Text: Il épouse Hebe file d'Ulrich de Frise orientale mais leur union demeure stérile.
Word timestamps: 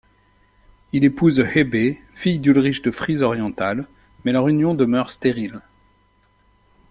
Il 0.93 1.03
épouse 1.05 1.39
Hebe 1.41 1.95
file 2.15 2.41
d'Ulrich 2.41 2.81
de 2.83 2.89
Frise 2.89 3.21
orientale 3.21 3.87
mais 4.25 4.31
leur 4.31 4.47
union 4.47 4.73
demeure 4.73 5.11
stérile. 5.11 5.61